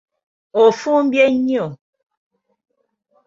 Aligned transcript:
Ofumbye 0.63 1.23
nnyo! 1.33 1.65